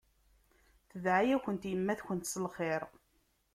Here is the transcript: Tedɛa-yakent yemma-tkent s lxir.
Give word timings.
Tedɛa-yakent 0.89 1.69
yemma-tkent 1.71 2.29
s 2.31 2.35
lxir. 2.45 2.81